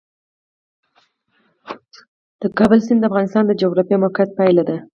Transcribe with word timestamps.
د 2.41 2.43
کابل 2.57 2.79
سیند 2.85 2.99
د 3.01 3.07
افغانستان 3.09 3.43
د 3.47 3.51
جغرافیایي 3.61 4.01
موقیعت 4.03 4.29
پایله 4.37 4.63
ده. 4.69 4.77